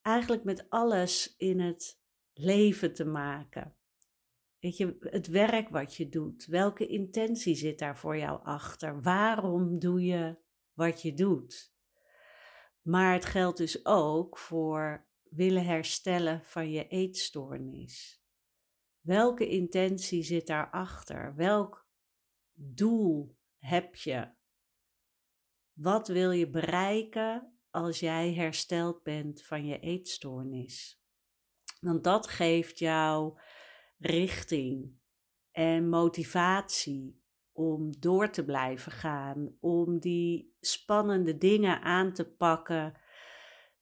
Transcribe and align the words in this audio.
eigenlijk 0.02 0.44
met 0.44 0.70
alles 0.70 1.34
in 1.36 1.60
het 1.60 2.00
leven 2.32 2.94
te 2.94 3.04
maken. 3.04 3.76
Weet 4.58 4.76
je, 4.76 4.96
het 5.00 5.26
werk 5.26 5.68
wat 5.68 5.96
je 5.96 6.08
doet, 6.08 6.46
welke 6.46 6.86
intentie 6.86 7.54
zit 7.54 7.78
daar 7.78 7.98
voor 7.98 8.16
jou 8.16 8.44
achter? 8.44 9.02
Waarom 9.02 9.78
doe 9.78 10.04
je 10.04 10.36
wat 10.72 11.02
je 11.02 11.14
doet? 11.14 11.74
Maar 12.82 13.12
het 13.12 13.24
geldt 13.24 13.58
dus 13.58 13.84
ook 13.86 14.38
voor 14.38 15.06
willen 15.22 15.64
herstellen 15.64 16.42
van 16.44 16.70
je 16.70 16.88
eetstoornis. 16.88 18.19
Welke 19.00 19.48
intentie 19.48 20.22
zit 20.22 20.46
daarachter? 20.46 21.34
Welk 21.34 21.88
doel 22.52 23.36
heb 23.58 23.94
je? 23.94 24.28
Wat 25.72 26.08
wil 26.08 26.30
je 26.30 26.50
bereiken 26.50 27.58
als 27.70 28.00
jij 28.00 28.34
hersteld 28.34 29.02
bent 29.02 29.42
van 29.42 29.66
je 29.66 29.78
eetstoornis? 29.78 31.02
Want 31.80 32.04
dat 32.04 32.26
geeft 32.26 32.78
jou 32.78 33.40
richting 33.98 34.98
en 35.50 35.88
motivatie 35.88 37.22
om 37.52 38.00
door 38.00 38.30
te 38.30 38.44
blijven 38.44 38.92
gaan, 38.92 39.56
om 39.60 39.98
die 39.98 40.56
spannende 40.60 41.38
dingen 41.38 41.82
aan 41.82 42.12
te 42.12 42.30
pakken 42.30 43.00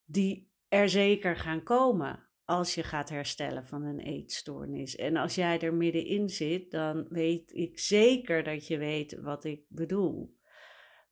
die 0.04 0.52
er 0.68 0.88
zeker 0.88 1.36
gaan 1.36 1.62
komen 1.62 2.27
als 2.48 2.74
je 2.74 2.82
gaat 2.82 3.08
herstellen 3.08 3.66
van 3.66 3.82
een 3.82 4.00
eetstoornis. 4.00 4.96
En 4.96 5.16
als 5.16 5.34
jij 5.34 5.60
er 5.60 5.74
middenin 5.74 6.28
zit, 6.28 6.70
dan 6.70 7.06
weet 7.08 7.52
ik 7.54 7.78
zeker 7.78 8.42
dat 8.42 8.66
je 8.66 8.78
weet 8.78 9.20
wat 9.20 9.44
ik 9.44 9.64
bedoel. 9.68 10.36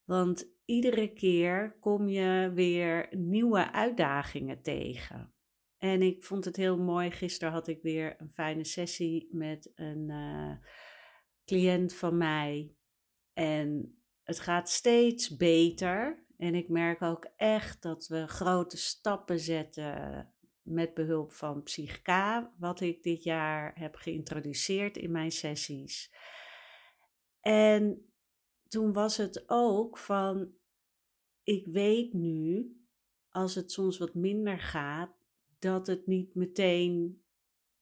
Want 0.04 0.48
iedere 0.64 1.12
keer 1.12 1.76
kom 1.80 2.08
je 2.08 2.50
weer 2.54 3.08
nieuwe 3.16 3.72
uitdagingen 3.72 4.62
tegen. 4.62 5.32
En 5.78 6.02
ik 6.02 6.24
vond 6.24 6.44
het 6.44 6.56
heel 6.56 6.78
mooi. 6.78 7.10
Gisteren 7.10 7.52
had 7.52 7.68
ik 7.68 7.82
weer 7.82 8.14
een 8.18 8.30
fijne 8.30 8.64
sessie 8.64 9.28
met 9.30 9.72
een 9.74 10.08
uh, 10.08 10.52
cliënt 11.44 11.94
van 11.94 12.16
mij. 12.16 12.74
En 13.32 13.98
het 14.22 14.40
gaat 14.40 14.68
steeds 14.68 15.36
beter. 15.36 16.24
En 16.36 16.54
ik 16.54 16.68
merk 16.68 17.02
ook 17.02 17.28
echt 17.36 17.82
dat 17.82 18.06
we 18.06 18.26
grote 18.26 18.76
stappen 18.76 19.38
zetten 19.38 20.30
met 20.66 20.94
behulp 20.94 21.32
van 21.32 21.62
Psychica, 21.62 22.52
wat 22.58 22.80
ik 22.80 23.02
dit 23.02 23.22
jaar 23.22 23.72
heb 23.78 23.94
geïntroduceerd 23.94 24.96
in 24.96 25.10
mijn 25.10 25.32
sessies. 25.32 26.14
En 27.40 28.10
toen 28.68 28.92
was 28.92 29.16
het 29.16 29.44
ook 29.46 29.98
van, 29.98 30.54
ik 31.42 31.66
weet 31.66 32.12
nu, 32.12 32.70
als 33.28 33.54
het 33.54 33.72
soms 33.72 33.98
wat 33.98 34.14
minder 34.14 34.60
gaat, 34.60 35.10
dat 35.58 35.86
het 35.86 36.06
niet 36.06 36.34
meteen 36.34 37.22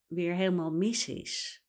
weer 0.06 0.34
helemaal 0.34 0.72
mis 0.72 1.08
is. 1.08 1.64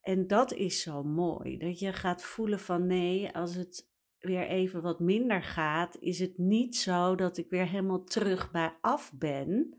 En 0.00 0.26
dat 0.26 0.52
is 0.52 0.82
zo 0.82 1.02
mooi, 1.02 1.58
dat 1.58 1.78
je 1.78 1.92
gaat 1.92 2.22
voelen 2.22 2.60
van 2.60 2.86
nee, 2.86 3.30
als 3.30 3.54
het 3.54 3.92
weer 4.24 4.46
even 4.46 4.82
wat 4.82 5.00
minder 5.00 5.42
gaat, 5.42 5.96
is 6.00 6.18
het 6.18 6.38
niet 6.38 6.76
zo 6.76 7.14
dat 7.14 7.36
ik 7.36 7.50
weer 7.50 7.68
helemaal 7.68 8.04
terug 8.04 8.50
bij 8.50 8.76
af 8.80 9.12
ben. 9.14 9.78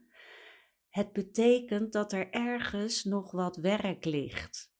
Het 0.90 1.14
betekent 1.14 1.94
dat 1.94 2.14
er 2.14 2.30
ergens 2.30 3.04
nog 3.04 3.31
wat 3.31 3.58
werk 3.58 4.06
ligt. 4.06 4.74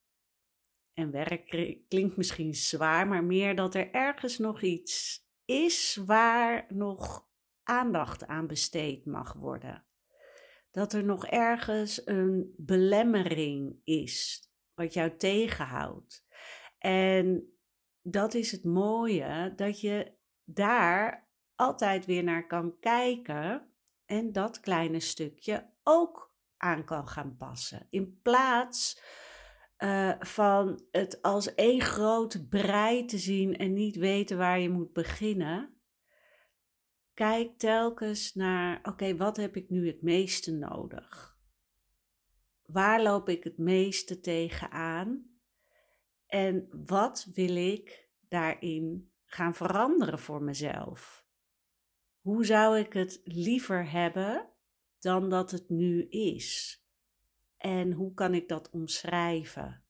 En 0.94 1.12
werk 1.12 1.48
klinkt 1.88 2.18
misschien 2.18 2.54
zwaar, 2.54 3.08
maar 3.08 3.24
meer 3.24 3.56
dat 3.56 3.76
er 3.76 3.92
ergens 3.92 4.38
nog 4.38 4.62
iets 4.62 5.24
is 5.46 5.96
waar 6.06 6.66
nog 6.70 7.28
aandacht 7.64 8.28
aan 8.28 8.48
besteed 8.48 9.06
mag 9.06 9.34
worden. 9.34 9.86
Dat 10.72 10.94
er 10.94 11.04
nog 11.04 11.26
ergens 11.28 12.02
een 12.06 12.54
belemmering 12.58 13.80
is 13.84 14.46
wat 14.74 14.94
jou 14.94 15.18
tegenhoudt. 15.18 16.26
En 16.78 17.55
dat 18.08 18.34
is 18.34 18.52
het 18.52 18.64
mooie, 18.64 19.54
dat 19.56 19.82
je 19.82 20.12
daar 20.44 21.28
altijd 21.56 22.06
weer 22.06 22.24
naar 22.24 22.48
kan 22.48 22.80
kijken 22.80 23.70
en 24.06 24.32
dat 24.32 24.60
kleine 24.60 25.00
stukje 25.00 25.70
ook 25.84 26.34
aan 26.58 26.86
kan 26.86 27.08
gaan 27.08 27.38
passen. 27.38 27.88
In 27.90 28.20
plaats 28.22 29.02
uh, 29.78 30.14
van 30.20 30.86
het 30.92 31.22
als 31.22 31.54
één 31.56 31.82
grote 31.82 32.48
brei 32.48 33.06
te 33.06 33.18
zien 33.18 33.58
en 33.58 33.74
niet 33.74 33.96
weten 33.96 34.38
waar 34.38 34.60
je 34.60 34.70
moet 34.70 34.94
beginnen, 34.94 35.74
kijk 37.14 37.58
telkens 37.58 38.34
naar, 38.34 38.80
oké, 38.84 39.18
wat 39.18 39.38
heb 39.38 39.56
ik 39.56 39.70
nu 39.70 39.88
het 39.88 40.02
meeste 40.02 40.52
nodig? 40.52 41.38
Waar 42.66 43.02
loop 43.02 43.30
ik 43.30 43.44
het 43.44 43.58
meeste 43.58 44.20
tegenaan? 44.20 45.35
En 46.36 46.68
wat 46.86 47.28
wil 47.34 47.56
ik 47.56 48.10
daarin 48.30 49.12
gaan 49.26 49.54
veranderen 49.54 50.20
voor 50.20 50.44
mezelf? 50.44 51.26
Hoe 52.22 52.46
zou 52.46 52.80
ik 52.80 52.94
het 52.94 53.22
liever 53.24 53.92
hebben 53.92 54.50
dan 55.00 55.30
dat 55.30 55.52
het 55.52 55.70
nu 55.70 56.08
is? 56.10 56.80
En 57.58 57.92
hoe 57.92 58.14
kan 58.14 58.34
ik 58.34 58.48
dat 58.48 58.70
omschrijven? 58.70 59.84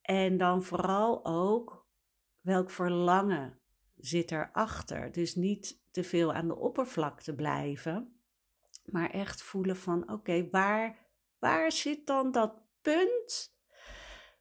En 0.00 0.36
dan 0.36 0.62
vooral 0.62 1.24
ook 1.24 1.86
welk 2.40 2.70
verlangen 2.70 3.58
zit 3.96 4.30
erachter. 4.30 5.12
Dus 5.12 5.34
niet 5.34 5.80
te 5.90 6.04
veel 6.04 6.32
aan 6.32 6.48
de 6.48 6.56
oppervlakte 6.56 7.34
blijven, 7.34 8.20
maar 8.84 9.10
echt 9.10 9.42
voelen 9.42 9.76
van 9.76 10.12
oké, 10.12 10.48
waar, 10.50 10.98
waar 11.38 11.72
zit 11.72 12.06
dan 12.06 12.32
dat 12.32 12.62
punt 12.80 13.52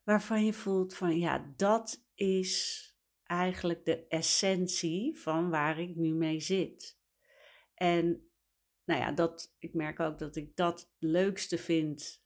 waarvan 0.04 0.46
je 0.46 0.54
voelt 0.54 0.96
van 0.96 1.18
ja, 1.18 1.54
dat 1.58 2.06
is 2.16 2.86
eigenlijk 3.24 3.86
de 3.86 4.08
essentie 4.08 5.20
van 5.20 5.50
waar 5.50 5.80
ik 5.80 5.96
nu 5.96 6.14
mee 6.14 6.40
zit. 6.40 7.00
En 7.74 8.32
nou 8.86 9.00
ja, 9.00 9.12
dat, 9.12 9.56
ik 9.60 9.74
merk 9.74 10.00
ook 10.00 10.20
dat 10.20 10.36
ik 10.36 10.56
dat 10.56 10.80
het 10.80 10.90
leukste 11.00 11.58
vind 11.58 12.24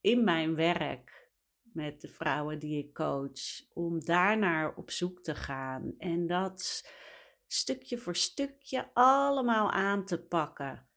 in 0.00 0.24
mijn 0.24 0.54
werk 0.54 1.30
met 1.62 2.00
de 2.00 2.08
vrouwen 2.08 2.58
die 2.58 2.84
ik 2.84 2.94
coach, 2.94 3.72
om 3.72 4.04
daarnaar 4.04 4.74
op 4.74 4.90
zoek 4.90 5.22
te 5.22 5.34
gaan 5.34 5.94
en 5.98 6.26
dat 6.26 6.88
stukje 7.46 7.98
voor 7.98 8.16
stukje 8.16 8.90
allemaal 8.92 9.70
aan 9.70 10.04
te 10.04 10.22
pakken, 10.22 10.88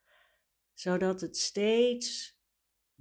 zodat 0.74 1.22
het 1.22 1.38
steeds 1.38 2.40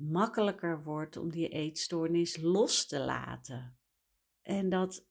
makkelijker 0.01 0.83
wordt 0.83 1.17
om 1.17 1.31
die 1.31 1.49
eetstoornis 1.49 2.37
los 2.37 2.87
te 2.87 2.99
laten. 2.99 3.79
En 4.43 4.69
dat, 4.69 5.07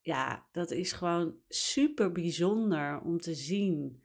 ja, 0.00 0.48
dat 0.52 0.70
is 0.70 0.92
gewoon 0.92 1.36
super 1.48 2.12
bijzonder 2.12 3.00
om 3.00 3.20
te 3.20 3.34
zien 3.34 4.02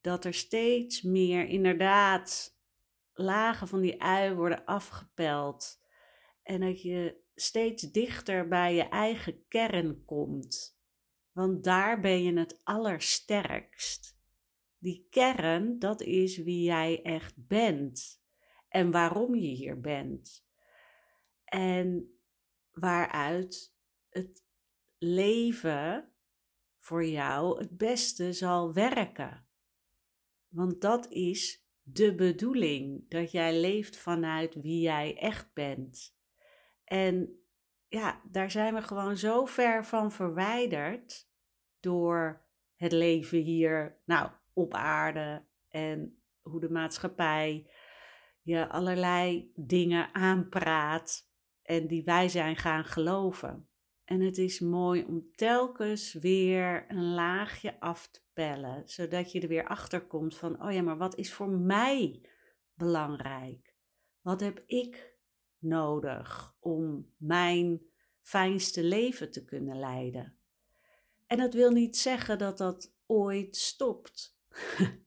dat 0.00 0.24
er 0.24 0.34
steeds 0.34 1.02
meer 1.02 1.46
inderdaad 1.46 2.58
lagen 3.12 3.68
van 3.68 3.80
die 3.80 4.02
ui 4.02 4.34
worden 4.34 4.64
afgepeld. 4.64 5.82
En 6.42 6.60
dat 6.60 6.82
je 6.82 7.22
steeds 7.34 7.82
dichter 7.82 8.48
bij 8.48 8.74
je 8.74 8.88
eigen 8.88 9.48
kern 9.48 10.04
komt. 10.04 10.78
Want 11.32 11.64
daar 11.64 12.00
ben 12.00 12.22
je 12.22 12.38
het 12.38 12.60
allersterkst. 12.62 14.18
Die 14.78 15.06
kern, 15.10 15.78
dat 15.78 16.02
is 16.02 16.36
wie 16.36 16.62
jij 16.62 17.02
echt 17.02 17.34
bent 17.46 18.23
en 18.74 18.90
waarom 18.90 19.34
je 19.34 19.48
hier 19.48 19.80
bent. 19.80 20.46
En 21.44 22.18
waaruit 22.72 23.74
het 24.08 24.44
leven 24.98 26.12
voor 26.78 27.04
jou 27.04 27.58
het 27.58 27.76
beste 27.76 28.32
zal 28.32 28.72
werken. 28.72 29.46
Want 30.48 30.80
dat 30.80 31.10
is 31.10 31.66
de 31.82 32.14
bedoeling, 32.14 33.08
dat 33.10 33.30
jij 33.30 33.60
leeft 33.60 33.96
vanuit 33.96 34.54
wie 34.54 34.80
jij 34.80 35.16
echt 35.18 35.52
bent. 35.52 36.16
En 36.84 37.44
ja, 37.88 38.20
daar 38.30 38.50
zijn 38.50 38.74
we 38.74 38.82
gewoon 38.82 39.16
zo 39.16 39.44
ver 39.44 39.84
van 39.84 40.12
verwijderd 40.12 41.28
door 41.80 42.44
het 42.74 42.92
leven 42.92 43.38
hier, 43.38 43.98
nou, 44.04 44.30
op 44.52 44.74
aarde 44.74 45.44
en 45.68 46.22
hoe 46.42 46.60
de 46.60 46.70
maatschappij 46.70 47.68
je 48.44 48.68
allerlei 48.68 49.52
dingen 49.54 50.14
aanpraat 50.14 51.28
en 51.62 51.86
die 51.86 52.04
wij 52.04 52.28
zijn 52.28 52.56
gaan 52.56 52.84
geloven. 52.84 53.68
En 54.04 54.20
het 54.20 54.38
is 54.38 54.60
mooi 54.60 55.04
om 55.04 55.30
telkens 55.34 56.12
weer 56.12 56.84
een 56.88 57.14
laagje 57.14 57.80
af 57.80 58.08
te 58.08 58.20
pellen, 58.32 58.82
zodat 58.88 59.32
je 59.32 59.40
er 59.40 59.48
weer 59.48 59.66
achter 59.66 60.06
komt 60.06 60.36
van, 60.36 60.62
oh 60.62 60.72
ja, 60.72 60.82
maar 60.82 60.96
wat 60.96 61.16
is 61.16 61.32
voor 61.32 61.48
mij 61.48 62.28
belangrijk? 62.74 63.74
Wat 64.20 64.40
heb 64.40 64.62
ik 64.66 65.16
nodig 65.58 66.56
om 66.60 67.12
mijn 67.16 67.80
fijnste 68.22 68.82
leven 68.84 69.30
te 69.30 69.44
kunnen 69.44 69.78
leiden? 69.78 70.38
En 71.26 71.38
dat 71.38 71.54
wil 71.54 71.70
niet 71.70 71.96
zeggen 71.96 72.38
dat 72.38 72.58
dat 72.58 72.94
ooit 73.06 73.56
stopt. 73.56 74.38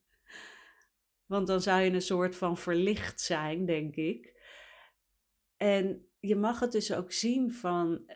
Want 1.27 1.47
dan 1.47 1.61
zou 1.61 1.81
je 1.81 1.91
een 1.91 2.01
soort 2.01 2.35
van 2.35 2.57
verlicht 2.57 3.21
zijn, 3.21 3.65
denk 3.65 3.95
ik. 3.95 4.35
En 5.57 6.07
je 6.19 6.35
mag 6.35 6.59
het 6.59 6.71
dus 6.71 6.93
ook 6.93 7.11
zien 7.11 7.53
van 7.53 8.11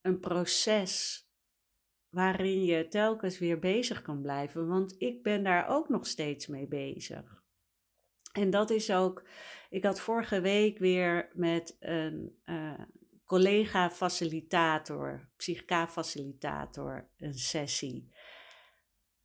een 0.00 0.20
proces 0.20 1.26
waarin 2.08 2.64
je 2.64 2.88
telkens 2.88 3.38
weer 3.38 3.58
bezig 3.58 4.02
kan 4.02 4.22
blijven. 4.22 4.68
Want 4.68 4.94
ik 4.98 5.22
ben 5.22 5.44
daar 5.44 5.68
ook 5.68 5.88
nog 5.88 6.06
steeds 6.06 6.46
mee 6.46 6.66
bezig. 6.66 7.42
En 8.32 8.50
dat 8.50 8.70
is 8.70 8.92
ook. 8.92 9.28
Ik 9.70 9.84
had 9.84 10.00
vorige 10.00 10.40
week 10.40 10.78
weer 10.78 11.30
met 11.34 11.76
een 11.80 12.40
uh, 12.44 12.80
collega-facilitator, 13.24 15.28
psychica-facilitator, 15.36 17.08
een 17.16 17.34
sessie. 17.34 18.10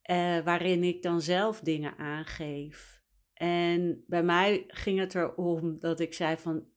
Uh, 0.10 0.39
waarin 0.39 0.84
ik 0.84 1.01
dan 1.01 1.22
zelf 1.22 1.60
dingen 1.60 1.98
aangeef. 1.98 2.96
En 3.38 4.04
bij 4.07 4.24
mij 4.24 4.63
ging 4.68 5.00
het 5.00 5.16
erom 5.16 5.80
dat 5.80 6.00
ik 6.00 6.13
zei 6.13 6.38
van, 6.38 6.68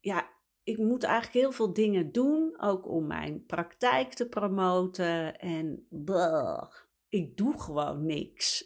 ja, 0.00 0.28
ik 0.62 0.78
moet 0.78 1.02
eigenlijk 1.02 1.34
heel 1.34 1.52
veel 1.52 1.72
dingen 1.72 2.12
doen, 2.12 2.60
ook 2.60 2.88
om 2.88 3.06
mijn 3.06 3.44
praktijk 3.46 4.12
te 4.12 4.28
promoten. 4.28 5.38
En 5.38 5.86
ik 7.08 7.36
doe 7.36 7.60
gewoon 7.60 8.06
niks. 8.06 8.64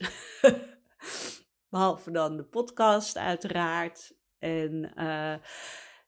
Behalve 1.70 2.10
dan 2.10 2.36
de 2.36 2.44
podcast 2.44 3.16
uiteraard. 3.16 4.18
En, 4.38 4.92
uh, 4.96 5.32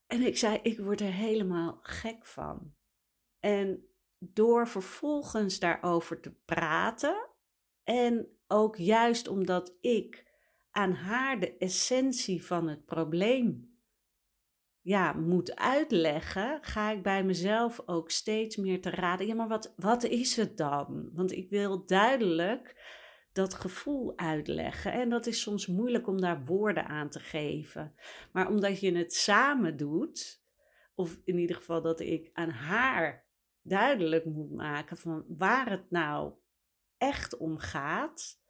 en 0.06 0.20
ik 0.20 0.37
zei, 0.37 0.58
ik 0.62 0.81
word 0.81 1.00
er 1.00 1.12
helemaal 1.12 1.79
gek 1.82 2.26
van. 2.26 2.75
En 3.40 3.87
door 4.19 4.69
vervolgens 4.69 5.58
daarover 5.58 6.20
te 6.20 6.34
praten 6.44 7.29
en 7.84 8.38
ook 8.46 8.76
juist 8.76 9.29
omdat 9.29 9.76
ik 9.81 10.31
aan 10.72 10.92
haar 10.92 11.40
de 11.40 11.56
essentie 11.56 12.44
van 12.44 12.69
het 12.69 12.84
probleem 12.84 13.70
ja, 14.81 15.12
moet 15.12 15.56
uitleggen, 15.56 16.58
ga 16.62 16.91
ik 16.91 17.02
bij 17.02 17.24
mezelf 17.24 17.82
ook 17.86 18.10
steeds 18.10 18.56
meer 18.56 18.81
te 18.81 18.91
raden. 18.91 19.26
Ja, 19.26 19.34
maar 19.34 19.48
wat, 19.48 19.74
wat 19.76 20.05
is 20.05 20.36
het 20.36 20.56
dan? 20.56 21.10
Want 21.12 21.32
ik 21.32 21.50
wil 21.50 21.86
duidelijk 21.86 22.76
dat 23.32 23.55
gevoel 23.55 24.19
uitleggen. 24.19 24.93
En 24.93 25.08
dat 25.08 25.26
is 25.26 25.41
soms 25.41 25.67
moeilijk 25.67 26.06
om 26.06 26.20
daar 26.20 26.44
woorden 26.44 26.86
aan 26.86 27.08
te 27.08 27.20
geven. 27.20 27.94
Maar 28.32 28.48
omdat 28.48 28.81
je 28.81 28.96
het 28.96 29.14
samen 29.14 29.76
doet, 29.76 30.43
of 30.94 31.19
in 31.24 31.38
ieder 31.38 31.56
geval 31.56 31.82
dat 31.82 32.00
ik 32.00 32.31
aan 32.32 32.50
haar 32.50 33.26
duidelijk 33.62 34.24
moet 34.24 34.52
maken 34.52 34.96
van 34.96 35.24
waar 35.29 35.70
het 35.70 35.91
nou 35.91 36.32
echt 36.98 37.36
om 37.36 37.58
gaat, 37.58 38.42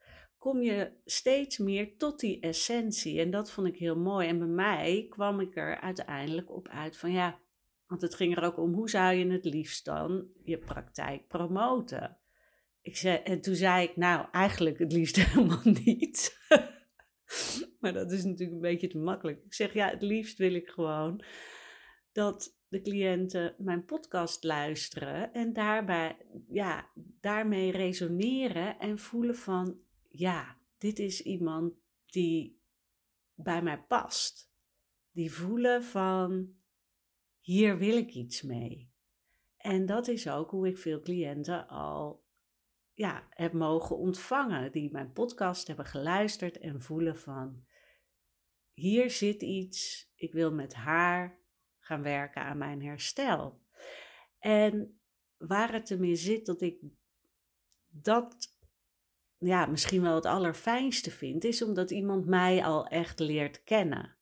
kom 0.42 0.62
je 0.62 0.92
steeds 1.04 1.58
meer 1.58 1.96
tot 1.96 2.20
die 2.20 2.40
essentie. 2.40 3.20
En 3.20 3.30
dat 3.30 3.50
vond 3.50 3.66
ik 3.66 3.76
heel 3.76 3.96
mooi. 3.96 4.28
En 4.28 4.38
bij 4.38 4.48
mij 4.48 5.06
kwam 5.08 5.40
ik 5.40 5.56
er 5.56 5.80
uiteindelijk 5.80 6.50
op 6.50 6.68
uit 6.68 6.96
van 6.96 7.12
ja, 7.12 7.40
want 7.86 8.02
het 8.02 8.14
ging 8.14 8.36
er 8.36 8.42
ook 8.42 8.58
om 8.58 8.74
hoe 8.74 8.90
zou 8.90 9.14
je 9.14 9.30
het 9.30 9.44
liefst 9.44 9.84
dan 9.84 10.26
je 10.44 10.58
praktijk 10.58 11.28
promoten. 11.28 12.18
Ik 12.80 12.96
zei, 12.96 13.16
en 13.16 13.40
toen 13.40 13.54
zei 13.54 13.88
ik, 13.88 13.96
nou, 13.96 14.26
eigenlijk 14.32 14.78
het 14.78 14.92
liefst 14.92 15.16
helemaal 15.24 15.60
niet. 15.84 16.38
maar 17.80 17.92
dat 17.92 18.12
is 18.12 18.24
natuurlijk 18.24 18.52
een 18.52 18.70
beetje 18.70 18.88
te 18.88 18.98
makkelijk. 18.98 19.44
Ik 19.44 19.54
zeg, 19.54 19.72
ja, 19.72 19.88
het 19.88 20.02
liefst 20.02 20.38
wil 20.38 20.54
ik 20.54 20.68
gewoon 20.68 21.24
dat 22.12 22.58
de 22.68 22.80
cliënten 22.80 23.54
mijn 23.58 23.84
podcast 23.84 24.44
luisteren 24.44 25.32
en 25.32 25.52
daarbij, 25.52 26.16
ja, 26.48 26.90
daarmee 27.20 27.70
resoneren 27.70 28.78
en 28.78 28.98
voelen 28.98 29.36
van, 29.36 29.80
ja, 30.12 30.58
dit 30.78 30.98
is 30.98 31.22
iemand 31.22 31.74
die 32.06 32.60
bij 33.34 33.62
mij 33.62 33.82
past. 33.82 34.50
Die 35.10 35.32
voelen 35.32 35.84
van, 35.84 36.54
hier 37.40 37.78
wil 37.78 37.96
ik 37.96 38.14
iets 38.14 38.42
mee. 38.42 38.90
En 39.56 39.86
dat 39.86 40.08
is 40.08 40.28
ook 40.28 40.50
hoe 40.50 40.66
ik 40.66 40.78
veel 40.78 41.00
cliënten 41.00 41.68
al 41.68 42.24
ja, 42.92 43.26
heb 43.30 43.52
mogen 43.52 43.96
ontvangen. 43.96 44.72
Die 44.72 44.90
mijn 44.90 45.12
podcast 45.12 45.66
hebben 45.66 45.86
geluisterd 45.86 46.58
en 46.58 46.80
voelen 46.80 47.16
van, 47.16 47.64
hier 48.72 49.10
zit 49.10 49.42
iets, 49.42 50.10
ik 50.14 50.32
wil 50.32 50.52
met 50.52 50.74
haar 50.74 51.40
gaan 51.78 52.02
werken 52.02 52.42
aan 52.42 52.58
mijn 52.58 52.82
herstel. 52.82 53.60
En 54.38 55.00
waar 55.36 55.72
het 55.72 55.90
ermee 55.90 56.16
zit 56.16 56.46
dat 56.46 56.60
ik 56.60 56.80
dat 57.88 58.51
ja, 59.42 59.66
misschien 59.66 60.02
wel 60.02 60.14
het 60.14 60.26
allerfijnste 60.26 61.10
vind, 61.10 61.44
is 61.44 61.62
omdat 61.62 61.90
iemand 61.90 62.26
mij 62.26 62.64
al 62.64 62.86
echt 62.86 63.18
leert 63.18 63.64
kennen. 63.64 64.16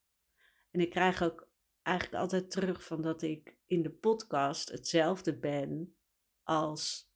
En 0.70 0.80
ik 0.80 0.90
krijg 0.90 1.22
ook 1.22 1.48
eigenlijk 1.82 2.22
altijd 2.22 2.50
terug 2.50 2.84
van 2.84 3.02
dat 3.02 3.22
ik 3.22 3.56
in 3.66 3.82
de 3.82 3.90
podcast 3.90 4.70
hetzelfde 4.70 5.38
ben 5.38 5.94
als 6.42 7.08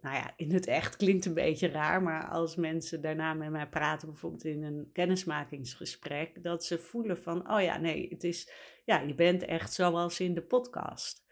nou 0.00 0.16
ja, 0.16 0.32
in 0.36 0.52
het 0.52 0.66
echt 0.66 0.96
klinkt 0.96 1.24
een 1.24 1.34
beetje 1.34 1.68
raar, 1.68 2.02
maar 2.02 2.28
als 2.28 2.56
mensen 2.56 3.00
daarna 3.00 3.34
met 3.34 3.50
mij 3.50 3.68
praten, 3.68 4.08
bijvoorbeeld 4.08 4.44
in 4.44 4.62
een 4.62 4.90
kennismakingsgesprek, 4.92 6.42
dat 6.42 6.64
ze 6.64 6.78
voelen 6.78 7.18
van, 7.22 7.50
oh 7.50 7.62
ja, 7.62 7.78
nee, 7.78 8.08
het 8.08 8.24
is, 8.24 8.52
ja, 8.84 9.00
je 9.00 9.14
bent 9.14 9.42
echt 9.42 9.72
zoals 9.72 10.20
in 10.20 10.34
de 10.34 10.42
podcast. 10.42 11.24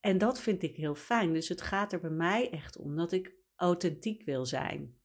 En 0.00 0.18
dat 0.18 0.40
vind 0.40 0.62
ik 0.62 0.76
heel 0.76 0.94
fijn. 0.94 1.32
Dus 1.32 1.48
het 1.48 1.62
gaat 1.62 1.92
er 1.92 2.00
bij 2.00 2.10
mij 2.10 2.50
echt 2.50 2.76
om 2.76 2.96
dat 2.96 3.12
ik 3.12 3.34
authentiek 3.56 4.24
wil 4.24 4.46
zijn. 4.46 4.95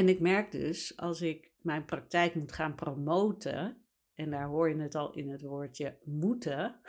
En 0.00 0.08
ik 0.08 0.20
merk 0.20 0.52
dus, 0.52 0.96
als 0.96 1.20
ik 1.20 1.52
mijn 1.58 1.84
praktijk 1.84 2.34
moet 2.34 2.52
gaan 2.52 2.74
promoten, 2.74 3.84
en 4.14 4.30
daar 4.30 4.46
hoor 4.46 4.68
je 4.68 4.80
het 4.80 4.94
al 4.94 5.14
in 5.14 5.30
het 5.30 5.42
woordje 5.42 5.98
moeten, 6.04 6.80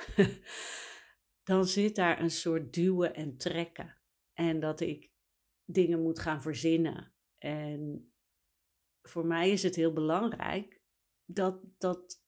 dan 1.50 1.66
zit 1.66 1.96
daar 1.96 2.22
een 2.22 2.32
soort 2.32 2.74
duwen 2.74 3.16
en 3.16 3.38
trekken. 3.38 3.98
En 4.34 4.60
dat 4.60 4.80
ik 4.80 5.12
dingen 5.66 6.02
moet 6.02 6.20
gaan 6.20 6.42
verzinnen. 6.42 7.14
En 7.38 8.12
voor 9.02 9.26
mij 9.26 9.52
is 9.52 9.64
het 9.64 9.76
heel 9.76 9.94
belangrijk 9.94 10.82
dat, 11.26 11.60
dat 11.78 12.24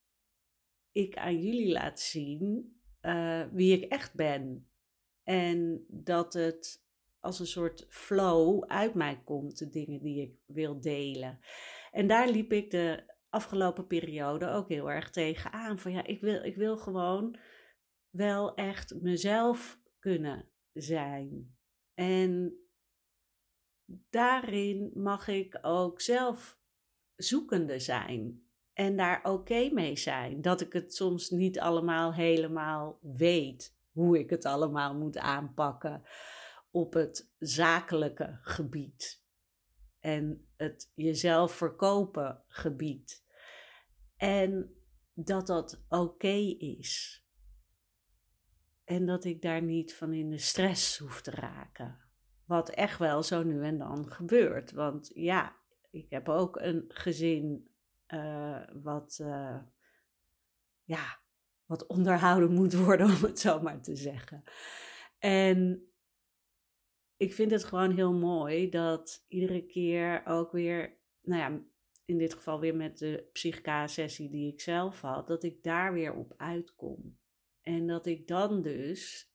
ik 0.92 1.18
aan 1.18 1.42
jullie 1.42 1.72
laat 1.72 2.00
zien 2.00 2.76
uh, 3.02 3.48
wie 3.52 3.82
ik 3.82 3.92
echt 3.92 4.16
ben. 4.16 4.70
En 5.24 5.86
dat 5.88 6.34
het 6.34 6.83
als 7.24 7.40
een 7.40 7.48
soort 7.48 7.86
flow 7.90 8.64
uit 8.64 8.94
mij 8.94 9.22
komt, 9.24 9.58
de 9.58 9.70
dingen 9.70 10.02
die 10.02 10.22
ik 10.22 10.36
wil 10.46 10.82
delen. 10.82 11.40
En 11.92 12.08
daar 12.08 12.30
liep 12.30 12.52
ik 12.52 12.72
de 12.72 13.04
afgelopen 13.30 13.88
periode 13.88 14.48
ook 14.48 14.70
heel 14.70 14.92
erg 14.92 15.10
tegen 15.10 15.52
aan. 15.52 15.80
Van 15.80 15.92
ja, 15.92 16.06
ik 16.06 16.22
wil, 16.22 16.44
ik 16.44 16.56
wil 16.56 16.78
gewoon 16.78 17.38
wel 18.10 18.56
echt 18.56 19.02
mezelf 19.02 19.80
kunnen 20.00 20.50
zijn. 20.74 21.56
En 21.94 22.58
daarin 24.10 24.92
mag 24.94 25.28
ik 25.28 25.60
ook 25.62 26.02
zelf 26.02 26.60
zoekende 27.16 27.80
zijn. 27.80 28.48
En 28.74 28.96
daar 28.96 29.24
oké 29.24 29.70
mee 29.74 29.98
zijn. 29.98 30.42
Dat 30.42 30.62
ik 30.62 30.74
het 30.74 30.96
soms 30.96 31.30
niet 31.30 31.60
allemaal 31.60 32.14
helemaal 32.14 33.00
weet 33.02 33.78
hoe 33.92 34.20
ik 34.20 34.30
het 34.30 34.46
allemaal 34.46 34.96
moet 34.96 35.18
aanpakken 35.18 36.04
op 36.74 36.94
het 36.94 37.32
zakelijke 37.38 38.40
gebied. 38.42 39.24
En 40.00 40.48
het 40.56 40.92
jezelf 40.96 41.52
verkopen 41.52 42.44
gebied. 42.48 43.26
En 44.16 44.76
dat 45.14 45.48
dat 45.48 45.84
oké 45.90 46.56
is. 46.58 47.24
En 48.84 49.06
dat 49.06 49.26
ik 49.26 49.42
daar 49.42 49.62
niet 49.62 49.96
van 49.96 50.14
in 50.14 50.30
de 50.30 50.38
stress 50.38 50.98
hoef 50.98 51.22
te 51.22 51.32
raken. 51.32 52.00
Wat 52.46 52.70
echt 52.70 53.00
wel 53.00 53.24
zo 53.24 53.44
nu 53.44 53.64
en 53.64 53.78
dan 53.78 54.12
gebeurt. 54.12 54.72
Want 54.72 55.12
ja, 55.14 55.56
ik 55.92 56.10
heb 56.10 56.30
ook 56.30 56.56
een 56.56 56.86
gezin 56.88 57.72
uh, 58.08 58.62
wat, 58.74 59.20
uh, 59.22 59.62
ja, 60.84 61.20
wat 61.66 61.88
onderhouden 61.88 62.54
moet 62.54 62.74
worden, 62.74 63.06
om 63.16 63.22
het 63.22 63.40
zo 63.40 63.62
maar 63.62 63.82
te 63.82 63.96
zeggen. 63.96 64.44
En 65.20 65.88
ik 67.18 67.34
vind 67.34 67.52
het 67.52 67.64
gewoon 67.64 67.92
heel 67.92 68.14
mooi 68.14 68.70
dat 68.70 69.26
iedere 69.28 69.66
keer 69.66 70.26
ook 70.26 70.52
weer, 70.52 70.98
nou 71.22 71.42
ja, 71.42 71.64
in 72.06 72.18
dit 72.18 72.34
geval 72.34 72.60
weer 72.60 72.76
met 72.76 72.98
de 72.98 73.30
psychica-sessie 73.34 74.30
die 74.30 74.54
ik 74.54 74.62
zelf 74.62 75.02
had, 75.02 75.28
dat 75.28 75.44
ik 75.44 75.64
daar 75.64 75.94
weer 75.94 76.14
op 76.14 76.34
uitkom. 76.38 77.18
En 77.62 77.88
dat 77.88 78.06
ik 78.06 78.28
dan 78.28 78.62
dus 78.62 79.32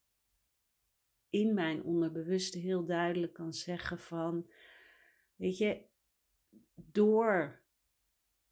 in 1.30 1.54
mijn 1.54 1.82
onderbewuste 1.82 2.58
heel 2.58 2.84
duidelijk 2.84 3.32
kan 3.32 3.52
zeggen 3.52 3.98
van, 3.98 4.50
weet 5.36 5.58
je, 5.58 5.82
door 6.74 7.62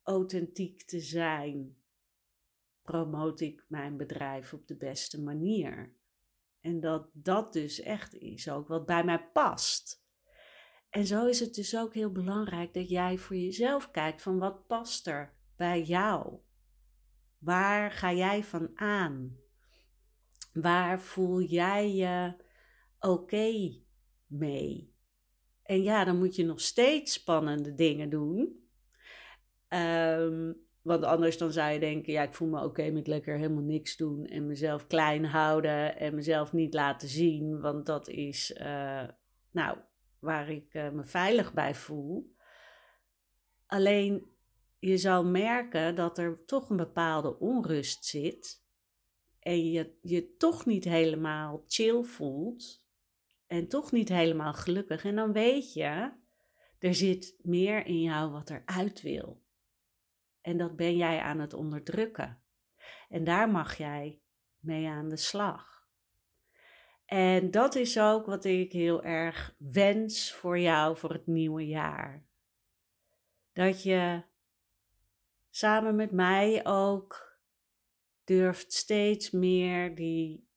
authentiek 0.02 0.82
te 0.82 1.00
zijn, 1.00 1.76
promoot 2.82 3.40
ik 3.40 3.64
mijn 3.68 3.96
bedrijf 3.96 4.52
op 4.52 4.66
de 4.66 4.76
beste 4.76 5.22
manier. 5.22 5.95
En 6.66 6.80
dat 6.80 7.08
dat 7.12 7.52
dus 7.52 7.80
echt 7.80 8.14
is 8.14 8.50
ook 8.50 8.68
wat 8.68 8.86
bij 8.86 9.04
mij 9.04 9.28
past. 9.32 10.04
En 10.90 11.06
zo 11.06 11.26
is 11.26 11.40
het 11.40 11.54
dus 11.54 11.76
ook 11.76 11.94
heel 11.94 12.12
belangrijk 12.12 12.74
dat 12.74 12.88
jij 12.88 13.18
voor 13.18 13.36
jezelf 13.36 13.90
kijkt 13.90 14.22
van 14.22 14.38
wat 14.38 14.66
past 14.66 15.06
er 15.06 15.34
bij 15.56 15.82
jou? 15.82 16.38
Waar 17.38 17.90
ga 17.90 18.12
jij 18.12 18.44
van 18.44 18.70
aan? 18.74 19.36
Waar 20.52 21.00
voel 21.00 21.40
jij 21.40 21.94
je 21.94 22.34
oké 23.00 23.80
mee. 24.26 24.94
En 25.62 25.82
ja, 25.82 26.04
dan 26.04 26.18
moet 26.18 26.36
je 26.36 26.44
nog 26.44 26.60
steeds 26.60 27.12
spannende 27.12 27.74
dingen 27.74 28.10
doen. 28.10 28.68
Ehm, 29.68 30.52
want 30.86 31.04
anders 31.04 31.38
dan 31.38 31.52
zou 31.52 31.72
je 31.72 31.78
denken, 31.78 32.12
ja, 32.12 32.22
ik 32.22 32.34
voel 32.34 32.48
me 32.48 32.64
oké 32.64 32.90
met 32.90 33.06
lekker 33.06 33.36
helemaal 33.36 33.62
niks 33.62 33.96
doen 33.96 34.24
en 34.24 34.46
mezelf 34.46 34.86
klein 34.86 35.24
houden 35.24 35.98
en 35.98 36.14
mezelf 36.14 36.52
niet 36.52 36.74
laten 36.74 37.08
zien, 37.08 37.60
want 37.60 37.86
dat 37.86 38.08
is, 38.08 38.56
uh, 38.60 39.04
nou, 39.50 39.78
waar 40.18 40.50
ik 40.50 40.74
uh, 40.74 40.90
me 40.90 41.04
veilig 41.04 41.52
bij 41.52 41.74
voel. 41.74 42.34
Alleen 43.66 44.26
je 44.78 44.98
zou 44.98 45.26
merken 45.26 45.94
dat 45.94 46.18
er 46.18 46.44
toch 46.44 46.70
een 46.70 46.76
bepaalde 46.76 47.38
onrust 47.38 48.04
zit 48.04 48.64
en 49.40 49.70
je 49.70 49.98
je 50.02 50.36
toch 50.36 50.66
niet 50.66 50.84
helemaal 50.84 51.64
chill 51.66 52.02
voelt 52.02 52.84
en 53.46 53.68
toch 53.68 53.92
niet 53.92 54.08
helemaal 54.08 54.54
gelukkig. 54.54 55.04
En 55.04 55.16
dan 55.16 55.32
weet 55.32 55.72
je, 55.72 56.12
er 56.78 56.94
zit 56.94 57.38
meer 57.42 57.86
in 57.86 58.00
jou 58.00 58.30
wat 58.30 58.50
eruit 58.50 59.02
wil. 59.02 59.44
En 60.46 60.56
dat 60.56 60.76
ben 60.76 60.96
jij 60.96 61.20
aan 61.20 61.38
het 61.38 61.54
onderdrukken. 61.54 62.42
En 63.08 63.24
daar 63.24 63.50
mag 63.50 63.76
jij 63.76 64.20
mee 64.58 64.88
aan 64.88 65.08
de 65.08 65.16
slag. 65.16 65.88
En 67.04 67.50
dat 67.50 67.74
is 67.74 67.98
ook 67.98 68.26
wat 68.26 68.44
ik 68.44 68.72
heel 68.72 69.02
erg 69.02 69.54
wens 69.58 70.32
voor 70.32 70.58
jou 70.58 70.96
voor 70.96 71.12
het 71.12 71.26
nieuwe 71.26 71.66
jaar. 71.66 72.26
Dat 73.52 73.82
je 73.82 74.22
samen 75.50 75.96
met 75.96 76.10
mij 76.10 76.66
ook 76.66 77.38
durft 78.24 78.72
steeds 78.72 79.30
meer 79.30 79.94
die 79.94 80.48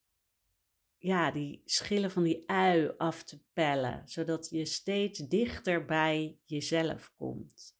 ja, 0.97 1.31
die 1.31 1.61
schillen 1.65 2.11
van 2.11 2.23
die 2.23 2.43
ui 2.49 2.93
af 2.97 3.23
te 3.23 3.41
pellen, 3.53 4.01
zodat 4.05 4.49
je 4.49 4.65
steeds 4.65 5.19
dichter 5.19 5.85
bij 5.85 6.39
jezelf 6.45 7.13
komt. 7.15 7.78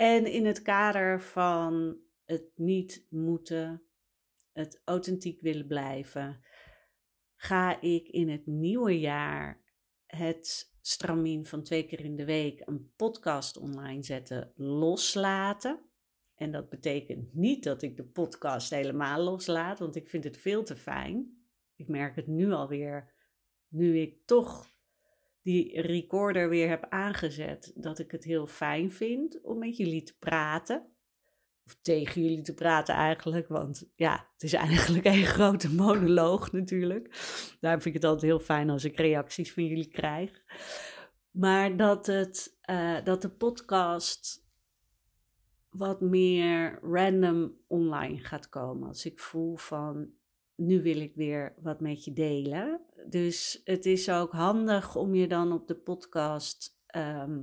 En 0.00 0.26
in 0.26 0.46
het 0.46 0.62
kader 0.62 1.22
van 1.22 1.96
het 2.24 2.50
niet 2.54 3.06
moeten, 3.10 3.82
het 4.52 4.82
authentiek 4.84 5.40
willen 5.40 5.66
blijven, 5.66 6.44
ga 7.36 7.80
ik 7.80 8.08
in 8.08 8.28
het 8.28 8.46
nieuwe 8.46 9.00
jaar 9.00 9.62
het 10.06 10.74
stramien 10.80 11.46
van 11.46 11.62
twee 11.62 11.86
keer 11.86 12.00
in 12.00 12.16
de 12.16 12.24
week 12.24 12.62
een 12.64 12.92
podcast 12.96 13.56
online 13.56 14.02
zetten 14.02 14.52
loslaten. 14.56 15.80
En 16.34 16.52
dat 16.52 16.68
betekent 16.68 17.34
niet 17.34 17.64
dat 17.64 17.82
ik 17.82 17.96
de 17.96 18.04
podcast 18.04 18.70
helemaal 18.70 19.22
loslaat, 19.22 19.78
want 19.78 19.96
ik 19.96 20.08
vind 20.08 20.24
het 20.24 20.36
veel 20.36 20.64
te 20.64 20.76
fijn. 20.76 21.44
Ik 21.76 21.88
merk 21.88 22.16
het 22.16 22.26
nu 22.26 22.50
alweer, 22.50 23.12
nu 23.68 23.98
ik 23.98 24.26
toch 24.26 24.70
die 25.42 25.80
recorder 25.80 26.48
weer 26.48 26.68
heb 26.68 26.86
aangezet, 26.88 27.72
dat 27.74 27.98
ik 27.98 28.10
het 28.10 28.24
heel 28.24 28.46
fijn 28.46 28.90
vind 28.90 29.40
om 29.42 29.58
met 29.58 29.76
jullie 29.76 30.02
te 30.02 30.16
praten. 30.18 30.86
Of 31.66 31.78
tegen 31.82 32.22
jullie 32.22 32.42
te 32.42 32.54
praten 32.54 32.94
eigenlijk, 32.94 33.48
want 33.48 33.90
ja, 33.94 34.28
het 34.32 34.42
is 34.42 34.52
eigenlijk 34.52 35.04
een 35.04 35.24
grote 35.24 35.74
monoloog 35.74 36.52
natuurlijk. 36.52 37.08
Daarom 37.60 37.82
vind 37.82 37.94
ik 37.94 38.02
het 38.02 38.10
altijd 38.10 38.30
heel 38.30 38.40
fijn 38.40 38.70
als 38.70 38.84
ik 38.84 38.96
reacties 38.96 39.52
van 39.52 39.66
jullie 39.66 39.88
krijg. 39.88 40.42
Maar 41.30 41.76
dat, 41.76 42.06
het, 42.06 42.58
uh, 42.70 43.04
dat 43.04 43.22
de 43.22 43.30
podcast 43.30 44.48
wat 45.70 46.00
meer 46.00 46.78
random 46.82 47.56
online 47.66 48.18
gaat 48.18 48.48
komen. 48.48 48.88
Als 48.88 49.04
ik 49.04 49.18
voel 49.18 49.56
van 49.56 50.10
nu 50.60 50.82
wil 50.82 51.00
ik 51.00 51.14
weer 51.14 51.54
wat 51.62 51.80
met 51.80 52.04
je 52.04 52.12
delen. 52.12 52.80
Dus 53.08 53.60
het 53.64 53.86
is 53.86 54.10
ook 54.10 54.32
handig 54.32 54.96
om 54.96 55.14
je 55.14 55.28
dan 55.28 55.52
op 55.52 55.68
de 55.68 55.76
podcast 55.76 56.78
ehm, 56.86 57.42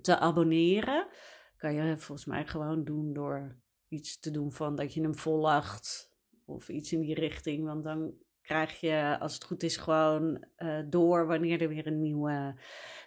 te 0.00 0.18
abonneren. 0.18 1.08
Kan 1.56 1.74
je 1.74 1.96
volgens 1.96 2.26
mij 2.26 2.46
gewoon 2.46 2.84
doen 2.84 3.12
door 3.12 3.56
iets 3.88 4.18
te 4.18 4.30
doen 4.30 4.52
van 4.52 4.76
dat 4.76 4.94
je 4.94 5.00
hem 5.00 5.16
volgt 5.16 6.12
of 6.44 6.68
iets 6.68 6.92
in 6.92 7.00
die 7.00 7.14
richting. 7.14 7.64
Want 7.64 7.84
dan 7.84 8.14
krijg 8.42 8.80
je, 8.80 9.16
als 9.20 9.34
het 9.34 9.44
goed 9.44 9.62
is, 9.62 9.76
gewoon 9.76 10.44
uh, 10.58 10.78
door 10.86 11.26
wanneer 11.26 11.62
er 11.62 11.68
weer 11.68 11.86
een 11.86 12.00
nieuwe, 12.00 12.54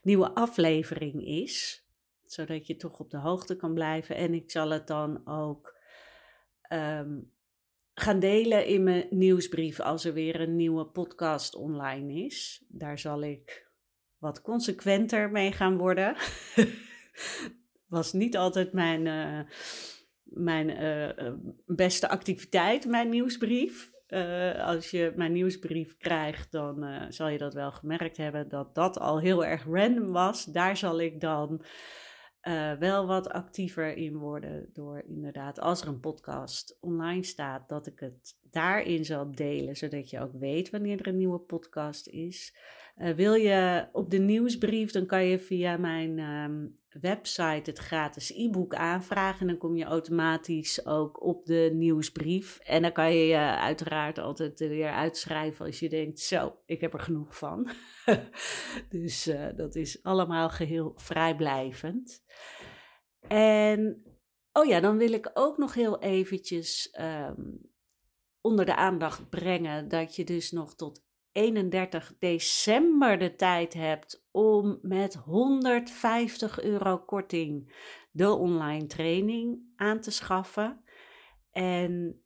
nieuwe 0.04 0.34
aflevering 0.34 1.26
is. 1.26 1.86
Zodat 2.26 2.68
je 2.68 2.76
toch 2.76 3.00
op 3.00 3.10
de 3.10 3.18
hoogte 3.18 3.56
kan 3.56 3.74
blijven. 3.74 4.16
En 4.16 4.34
ik 4.34 4.52
zal 4.52 4.70
het 4.70 4.88
dan 4.88 5.28
ook 5.28 5.80
um, 6.74 7.32
gaan 7.94 8.20
delen 8.20 8.66
in 8.66 8.84
mijn 8.84 9.08
nieuwsbrief 9.10 9.80
als 9.80 10.06
er 10.06 10.14
weer 10.14 10.42
een 10.42 10.56
nieuwe 10.56 10.86
podcast 10.86 11.56
online 11.56 12.26
is. 12.26 12.66
Daar 12.68 13.00
zal 13.00 13.24
ik 13.24 13.70
wat 14.18 14.42
consequenter 14.42 15.32
mee 15.32 15.52
gaan 15.52 15.78
worden. 15.78 16.16
Was 17.88 18.14
niet 18.14 18.38
altijd 18.38 18.74
mijn, 18.74 19.06
uh, 19.06 19.40
mijn 20.24 20.70
uh, 20.70 21.34
beste 21.66 22.10
activiteit, 22.10 22.86
mijn 22.86 23.10
nieuwsbrief. 23.10 23.92
Als 24.58 24.92
je 24.92 25.14
mijn 25.16 25.32
nieuwsbrief 25.32 25.98
krijgt, 25.98 26.52
dan 26.52 27.06
zal 27.10 27.28
je 27.28 27.38
dat 27.38 27.54
wel 27.54 27.72
gemerkt 27.72 28.18
hebben 28.18 28.50
dat 28.50 28.76
dat 28.76 29.00
al 29.00 29.20
heel 29.20 29.46
erg 29.46 29.66
random 29.66 30.12
was. 30.12 30.46
Daar 30.46 30.78
zal 30.78 31.02
ik 31.02 31.20
dan 31.20 31.66
uh, 32.44 32.74
wel 32.74 33.08
wat 33.08 33.30
actiever 33.30 33.96
in 33.96 34.18
worden 34.18 34.70
door 34.74 35.04
inderdaad, 35.08 35.60
als 35.60 35.82
er 35.82 35.88
een 35.88 36.00
podcast 36.00 36.78
online 36.80 37.24
staat, 37.24 37.70
dat 37.70 37.88
ik 37.88 38.00
het 38.00 38.38
daarin 38.52 39.06
zal 39.06 39.32
delen, 39.32 39.76
zodat 39.76 40.10
je 40.10 40.20
ook 40.20 40.34
weet 40.34 40.70
wanneer 40.70 41.00
er 41.00 41.08
een 41.08 41.18
nieuwe 41.18 41.40
podcast 41.40 42.08
is. 42.08 42.56
Uh, 42.98 43.14
wil 43.14 43.34
je 43.34 43.88
op 43.92 44.10
de 44.10 44.18
nieuwsbrief, 44.18 44.92
dan 44.92 45.06
kan 45.06 45.26
je 45.26 45.40
via 45.40 45.78
mijn 45.78 46.20
um, 46.20 46.80
website 46.90 47.70
het 47.70 47.78
gratis 47.78 48.32
e-book 48.36 48.76
aanvragen. 48.76 49.42
En 49.42 49.48
dan 49.48 49.58
kom 49.58 49.76
je 49.76 49.84
automatisch 49.84 50.86
ook 50.86 51.24
op 51.24 51.46
de 51.46 51.70
nieuwsbrief. 51.74 52.60
En 52.60 52.82
dan 52.82 52.92
kan 52.92 53.14
je 53.14 53.26
je 53.26 53.38
uiteraard 53.38 54.18
altijd 54.18 54.60
weer 54.60 54.92
uitschrijven 54.92 55.66
als 55.66 55.80
je 55.80 55.90
denkt: 55.90 56.20
Zo, 56.20 56.58
ik 56.66 56.82
heb 56.82 56.94
er 56.94 57.00
genoeg 57.00 57.38
van. 57.38 57.70
dus 58.90 59.28
uh, 59.28 59.48
dat 59.56 59.76
is 59.76 60.04
allemaal 60.04 60.50
geheel 60.50 60.94
vrijblijvend. 60.96 62.24
En 63.28 64.04
oh 64.52 64.66
ja, 64.66 64.80
dan 64.80 64.98
wil 64.98 65.12
ik 65.12 65.32
ook 65.34 65.58
nog 65.58 65.74
heel 65.74 66.00
eventjes 66.00 66.96
um, 67.00 67.72
onder 68.42 68.66
de 68.66 68.76
aandacht 68.76 69.30
brengen 69.30 69.88
dat 69.88 70.16
je 70.16 70.24
dus 70.24 70.52
nog 70.52 70.76
tot 70.76 71.10
31 71.32 72.14
december 72.20 73.20
de 73.20 73.36
tijd 73.36 73.74
hebt 73.74 74.28
om 74.32 74.80
met 74.82 75.16
150 75.16 76.62
euro 76.62 76.98
korting 76.98 77.74
de 78.12 78.30
online 78.30 78.86
training 78.86 79.60
aan 79.76 80.00
te 80.00 80.12
schaffen. 80.12 80.84
En 81.52 82.24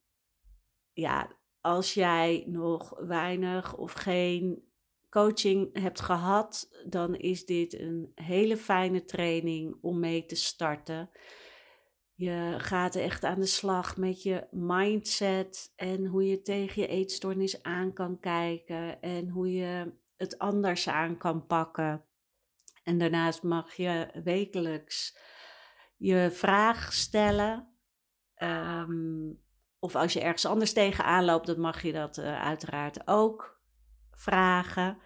ja, 0.93 1.37
als 1.61 1.93
jij 1.93 2.43
nog 2.47 2.99
weinig 2.99 3.77
of 3.77 3.93
geen 3.93 4.63
coaching 5.09 5.79
hebt 5.79 6.01
gehad, 6.01 6.69
dan 6.87 7.15
is 7.15 7.45
dit 7.45 7.79
een 7.79 8.11
hele 8.15 8.57
fijne 8.57 9.05
training 9.05 9.77
om 9.81 9.99
mee 9.99 10.25
te 10.25 10.35
starten. 10.35 11.09
Je 12.15 12.55
gaat 12.57 12.95
echt 12.95 13.23
aan 13.23 13.39
de 13.39 13.45
slag 13.45 13.97
met 13.97 14.23
je 14.23 14.47
mindset 14.51 15.73
en 15.75 16.05
hoe 16.05 16.27
je 16.27 16.41
tegen 16.41 16.81
je 16.81 16.87
eetstoornis 16.87 17.63
aan 17.63 17.93
kan 17.93 18.19
kijken 18.19 19.01
en 19.01 19.29
hoe 19.29 19.51
je 19.51 19.93
het 20.17 20.37
anders 20.37 20.87
aan 20.87 21.17
kan 21.17 21.45
pakken. 21.45 22.05
En 22.83 22.97
daarnaast 22.97 23.43
mag 23.43 23.73
je 23.73 24.21
wekelijks 24.23 25.17
je 25.97 26.29
vraag 26.31 26.93
stellen. 26.93 27.67
Ehm, 28.35 29.31
of 29.79 29.95
als 29.95 30.13
je 30.13 30.21
ergens 30.21 30.45
anders 30.45 30.73
tegenaan 30.73 31.25
loopt, 31.25 31.47
dan 31.47 31.59
mag 31.59 31.81
je 31.81 31.91
dat 31.91 32.17
uh, 32.17 32.41
uiteraard 32.41 33.07
ook 33.07 33.61
vragen. 34.11 34.97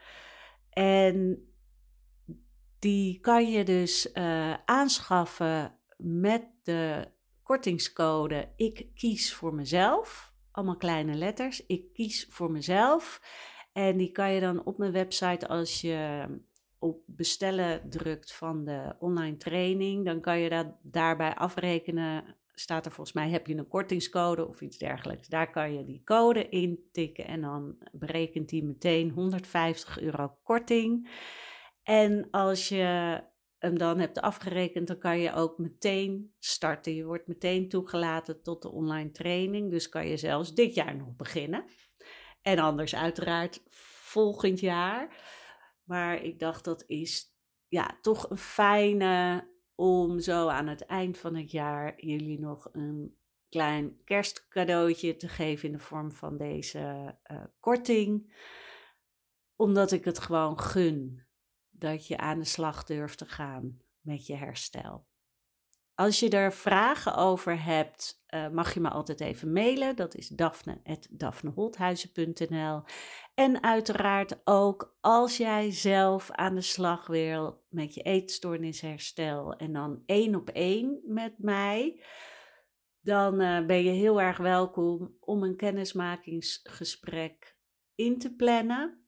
En 0.69 1.47
die 2.79 3.19
kan 3.19 3.51
je 3.51 3.63
dus 3.63 4.11
uh, 4.13 4.53
aanschaffen 4.65 5.78
met 6.03 6.43
de 6.63 7.07
kortingscode 7.43 8.49
Ik 8.55 8.87
kies 8.95 9.33
voor 9.33 9.53
mezelf. 9.53 10.33
Allemaal 10.51 10.77
kleine 10.77 11.13
letters. 11.13 11.65
Ik 11.65 11.93
kies 11.93 12.27
voor 12.29 12.51
mezelf. 12.51 13.21
En 13.73 13.97
die 13.97 14.11
kan 14.11 14.31
je 14.31 14.39
dan 14.39 14.65
op 14.65 14.77
mijn 14.77 14.91
website 14.91 15.47
als 15.47 15.81
je 15.81 16.25
op 16.79 17.01
bestellen 17.05 17.89
drukt 17.89 18.33
van 18.33 18.65
de 18.65 18.95
online 18.99 19.37
training, 19.37 20.05
dan 20.05 20.21
kan 20.21 20.39
je 20.39 20.49
dat 20.49 20.67
daarbij 20.81 21.35
afrekenen. 21.35 22.35
Staat 22.53 22.85
er 22.85 22.91
volgens 22.91 23.15
mij, 23.15 23.29
heb 23.29 23.47
je 23.47 23.55
een 23.55 23.67
kortingscode 23.67 24.47
of 24.47 24.61
iets 24.61 24.77
dergelijks. 24.77 25.27
Daar 25.27 25.51
kan 25.51 25.73
je 25.73 25.85
die 25.85 26.01
code 26.03 26.49
intikken 26.49 27.27
en 27.27 27.41
dan 27.41 27.77
berekent 27.91 28.49
die 28.49 28.63
meteen 28.63 29.09
150 29.09 29.99
euro 29.99 30.37
korting. 30.43 31.09
En 31.83 32.27
als 32.31 32.69
je 32.69 33.21
hem 33.59 33.77
dan 33.77 33.99
hebt 33.99 34.21
afgerekend, 34.21 34.87
dan 34.87 34.97
kan 34.97 35.19
je 35.19 35.33
ook 35.33 35.57
meteen 35.57 36.33
starten. 36.39 36.95
Je 36.95 37.05
wordt 37.05 37.27
meteen 37.27 37.69
toegelaten 37.69 38.41
tot 38.41 38.61
de 38.61 38.71
online 38.71 39.11
training. 39.11 39.71
Dus 39.71 39.89
kan 39.89 40.07
je 40.07 40.17
zelfs 40.17 40.53
dit 40.53 40.73
jaar 40.73 40.95
nog 40.95 41.15
beginnen. 41.15 41.65
En 42.41 42.59
anders 42.59 42.95
uiteraard 42.95 43.63
volgend 43.69 44.59
jaar. 44.59 45.15
Maar 45.83 46.23
ik 46.23 46.39
dacht 46.39 46.63
dat 46.63 46.83
is 46.87 47.35
ja, 47.67 47.97
toch 48.01 48.29
een 48.29 48.37
fijne 48.37 49.47
om 49.75 50.19
zo 50.19 50.47
aan 50.47 50.67
het 50.67 50.85
eind 50.85 51.17
van 51.17 51.35
het 51.35 51.51
jaar 51.51 52.05
jullie 52.05 52.39
nog 52.39 52.69
een 52.71 53.17
klein 53.49 54.03
kerstcadeautje 54.03 55.15
te 55.15 55.27
geven 55.27 55.69
in 55.69 55.77
de 55.77 55.83
vorm 55.83 56.11
van 56.11 56.37
deze 56.37 57.15
uh, 57.31 57.43
korting. 57.59 58.33
Omdat 59.55 59.91
ik 59.91 60.05
het 60.05 60.19
gewoon 60.19 60.59
gun 60.59 61.27
dat 61.79 62.07
je 62.07 62.17
aan 62.17 62.39
de 62.39 62.45
slag 62.45 62.83
durft 62.83 63.17
te 63.17 63.25
gaan 63.25 63.81
met 64.01 64.25
je 64.25 64.35
herstel. 64.35 65.07
Als 65.99 66.19
je 66.19 66.29
er 66.29 66.53
vragen 66.53 67.15
over 67.15 67.63
hebt, 67.63 68.23
uh, 68.29 68.49
mag 68.49 68.73
je 68.73 68.79
me 68.79 68.89
altijd 68.89 69.21
even 69.21 69.51
mailen. 69.51 69.95
Dat 69.95 70.15
is 70.15 70.27
daphne.daphneholthuizen.nl 70.27 72.81
En 73.33 73.63
uiteraard 73.63 74.41
ook 74.43 74.97
als 75.01 75.37
jij 75.37 75.71
zelf 75.71 76.31
aan 76.31 76.55
de 76.55 76.61
slag 76.61 77.07
wil 77.07 77.63
met 77.69 77.93
je 77.93 78.01
eetstoornisherstel 78.01 79.53
en 79.53 79.73
dan 79.73 80.03
één 80.05 80.35
op 80.35 80.49
één 80.49 81.01
met 81.05 81.33
mij, 81.37 82.03
dan 83.01 83.41
uh, 83.41 83.65
ben 83.65 83.83
je 83.83 83.91
heel 83.91 84.21
erg 84.21 84.37
welkom 84.37 85.15
om 85.19 85.43
een 85.43 85.55
kennismakingsgesprek 85.55 87.57
in 87.95 88.19
te 88.19 88.35
plannen. 88.35 88.98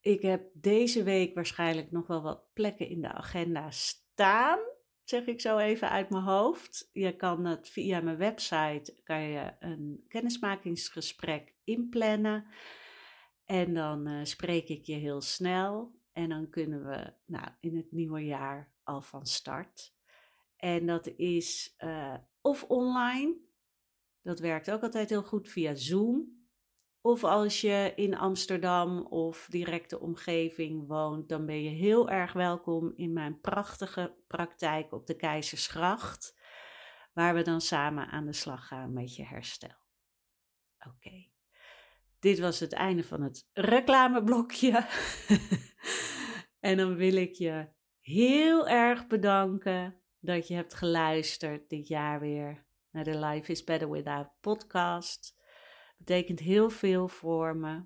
Ik 0.00 0.22
heb 0.22 0.50
deze 0.52 1.02
week 1.02 1.34
waarschijnlijk 1.34 1.90
nog 1.90 2.06
wel 2.06 2.22
wat 2.22 2.52
plekken 2.52 2.88
in 2.88 3.00
de 3.00 3.12
agenda 3.12 3.70
staan. 3.70 4.58
Zeg 5.04 5.26
ik 5.26 5.40
zo 5.40 5.58
even 5.58 5.90
uit 5.90 6.10
mijn 6.10 6.22
hoofd. 6.22 6.90
Je 6.92 7.16
kan 7.16 7.44
het 7.44 7.68
via 7.68 8.00
mijn 8.00 8.16
website 8.16 9.00
kan 9.04 9.22
je 9.22 9.52
een 9.58 10.04
kennismakingsgesprek 10.08 11.54
inplannen. 11.64 12.46
En 13.44 13.74
dan 13.74 14.08
uh, 14.08 14.24
spreek 14.24 14.68
ik 14.68 14.84
je 14.84 14.94
heel 14.94 15.20
snel. 15.20 15.96
En 16.12 16.28
dan 16.28 16.50
kunnen 16.50 16.84
we 16.84 17.12
nou, 17.24 17.48
in 17.60 17.76
het 17.76 17.92
nieuwe 17.92 18.24
jaar 18.24 18.72
al 18.82 19.02
van 19.02 19.26
start. 19.26 19.94
En 20.56 20.86
dat 20.86 21.06
is 21.16 21.74
uh, 21.78 22.14
of 22.40 22.64
online. 22.64 23.36
Dat 24.22 24.40
werkt 24.40 24.70
ook 24.70 24.82
altijd 24.82 25.08
heel 25.08 25.22
goed 25.22 25.48
via 25.48 25.74
Zoom. 25.74 26.37
Of 27.08 27.24
als 27.24 27.60
je 27.60 27.92
in 27.96 28.16
Amsterdam 28.16 29.06
of 29.06 29.46
directe 29.50 30.00
omgeving 30.00 30.86
woont, 30.86 31.28
dan 31.28 31.46
ben 31.46 31.62
je 31.62 31.70
heel 31.70 32.10
erg 32.10 32.32
welkom 32.32 32.92
in 32.96 33.12
mijn 33.12 33.40
prachtige 33.40 34.14
praktijk 34.26 34.92
op 34.92 35.06
de 35.06 35.16
Keizersgracht, 35.16 36.38
waar 37.12 37.34
we 37.34 37.42
dan 37.42 37.60
samen 37.60 38.08
aan 38.08 38.26
de 38.26 38.32
slag 38.32 38.66
gaan 38.66 38.92
met 38.92 39.16
je 39.16 39.24
herstel. 39.24 39.76
Oké, 40.86 41.26
dit 42.18 42.38
was 42.38 42.60
het 42.60 42.72
einde 42.72 43.04
van 43.04 43.22
het 43.22 43.48
reclameblokje. 43.52 44.86
en 46.68 46.76
dan 46.76 46.96
wil 46.96 47.14
ik 47.14 47.34
je 47.34 47.68
heel 48.00 48.68
erg 48.68 49.06
bedanken 49.06 50.00
dat 50.18 50.48
je 50.48 50.54
hebt 50.54 50.74
geluisterd 50.74 51.68
dit 51.68 51.88
jaar 51.88 52.20
weer 52.20 52.66
naar 52.90 53.04
de 53.04 53.18
Life 53.18 53.52
is 53.52 53.64
Better 53.64 53.90
Without 53.90 54.30
podcast 54.40 55.37
betekent 55.98 56.38
heel 56.38 56.70
veel 56.70 57.08
voor 57.08 57.56
me. 57.56 57.82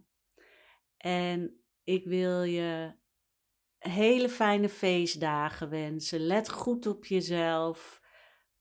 En 0.97 1.63
ik 1.85 2.05
wil 2.05 2.43
je 2.43 2.95
hele 3.79 4.29
fijne 4.29 4.69
feestdagen 4.69 5.69
wensen. 5.71 6.21
Let 6.21 6.51
goed 6.51 6.87
op 6.87 7.05
jezelf. 7.05 8.01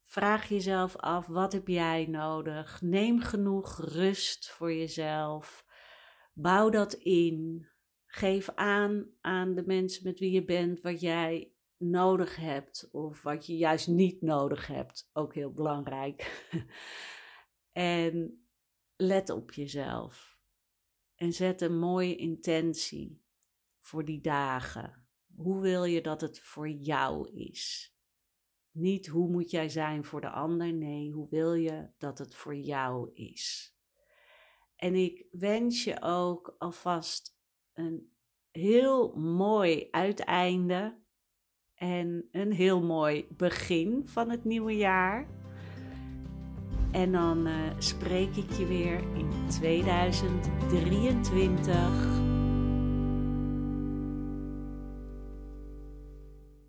Vraag 0.03 0.49
jezelf 0.49 0.95
af, 0.95 1.27
wat 1.27 1.53
heb 1.53 1.67
jij 1.67 2.05
nodig? 2.05 2.81
Neem 2.81 3.19
genoeg 3.19 3.77
rust 3.77 4.49
voor 4.49 4.73
jezelf. 4.73 5.65
Bouw 6.33 6.69
dat 6.69 6.93
in. 6.93 7.67
Geef 8.05 8.49
aan 8.55 9.09
aan 9.21 9.55
de 9.55 9.63
mensen 9.65 10.03
met 10.03 10.19
wie 10.19 10.31
je 10.31 10.45
bent 10.45 10.81
wat 10.81 11.01
jij 11.01 11.51
nodig 11.77 12.35
hebt 12.35 12.89
of 12.91 13.21
wat 13.21 13.45
je 13.45 13.57
juist 13.57 13.87
niet 13.87 14.21
nodig 14.21 14.67
hebt. 14.67 15.09
Ook 15.13 15.33
heel 15.33 15.51
belangrijk. 15.51 16.47
en 17.71 18.40
let 19.01 19.29
op 19.29 19.51
jezelf. 19.51 20.37
En 21.15 21.33
zet 21.33 21.61
een 21.61 21.79
mooie 21.79 22.15
intentie 22.15 23.23
voor 23.79 24.05
die 24.05 24.21
dagen. 24.21 25.07
Hoe 25.35 25.61
wil 25.61 25.83
je 25.83 26.01
dat 26.01 26.21
het 26.21 26.39
voor 26.39 26.69
jou 26.69 27.29
is? 27.33 27.95
Niet 28.71 29.07
hoe 29.07 29.29
moet 29.29 29.51
jij 29.51 29.69
zijn 29.69 30.03
voor 30.03 30.21
de 30.21 30.29
ander, 30.29 30.73
nee, 30.73 31.11
hoe 31.11 31.29
wil 31.29 31.53
je 31.53 31.89
dat 31.97 32.17
het 32.17 32.35
voor 32.35 32.55
jou 32.55 33.13
is? 33.13 33.75
En 34.75 34.95
ik 34.95 35.25
wens 35.31 35.83
je 35.83 36.01
ook 36.01 36.55
alvast 36.57 37.39
een 37.73 38.13
heel 38.51 39.15
mooi 39.15 39.87
uiteinde 39.91 40.99
en 41.73 42.27
een 42.31 42.51
heel 42.51 42.81
mooi 42.81 43.27
begin 43.29 44.07
van 44.07 44.29
het 44.29 44.43
nieuwe 44.43 44.75
jaar. 44.75 45.50
En 46.91 47.12
dan 47.12 47.47
uh, 47.47 47.54
spreek 47.77 48.36
ik 48.36 48.51
je 48.58 48.65
weer 48.65 48.99
in 49.13 49.30
2023 49.47 52.20